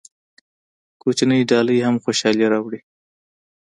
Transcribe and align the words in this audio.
کوچنۍ 1.01 1.41
ډالۍ 1.49 1.79
هم 1.85 1.95
خوشحالي 2.03 2.45
راوړي. 2.53 2.79